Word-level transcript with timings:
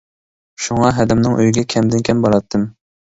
شۇڭا 0.67 0.89
ھەدەمنىڭ 0.99 1.37
ئۆيىگە 1.43 1.65
كەمدىن 1.75 2.05
كەم 2.09 2.25
باراتتىم. 2.27 2.67